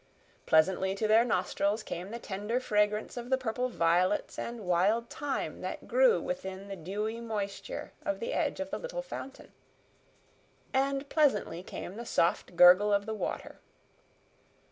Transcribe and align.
Pleasantly 0.47 0.95
to 0.95 1.07
their 1.07 1.23
nostrils 1.23 1.83
came 1.83 2.09
the 2.09 2.17
tender 2.17 2.59
fragrance 2.59 3.17
of 3.17 3.29
the 3.29 3.37
purple 3.37 3.69
violets 3.69 4.39
and 4.39 4.61
wild 4.65 5.11
thyme 5.11 5.61
that 5.61 5.87
grew 5.87 6.19
within 6.19 6.69
the 6.69 6.75
dewy 6.75 7.19
moisture 7.21 7.91
of 8.03 8.19
the 8.19 8.33
edge 8.33 8.59
of 8.59 8.71
the 8.71 8.79
little 8.79 9.03
fountain, 9.03 9.51
and 10.73 11.07
pleasantly 11.07 11.61
came 11.61 11.97
the 11.97 12.05
soft 12.07 12.55
gurgle 12.55 12.91
of 12.91 13.05
the 13.05 13.13
water. 13.13 13.59